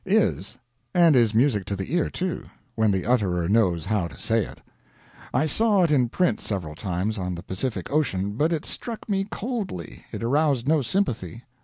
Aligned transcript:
is, 0.03 0.57
and 0.95 1.15
is 1.15 1.35
music 1.35 1.63
to 1.63 1.75
the 1.75 1.93
ear, 1.93 2.09
too, 2.09 2.43
when 2.73 2.89
the 2.89 3.05
utterer 3.05 3.47
knows 3.47 3.85
how 3.85 4.07
to 4.07 4.17
say 4.19 4.43
it. 4.45 4.59
I 5.31 5.45
saw 5.45 5.83
it 5.83 5.91
in 5.91 6.09
print 6.09 6.41
several 6.41 6.73
times 6.73 7.19
on 7.19 7.35
the 7.35 7.43
Pacific 7.43 7.91
Ocean, 7.91 8.31
but 8.31 8.51
it 8.51 8.65
struck 8.65 9.07
me 9.07 9.25
coldly, 9.29 10.03
it 10.11 10.23
aroused 10.23 10.67
no 10.67 10.81
sympathy. 10.81 11.43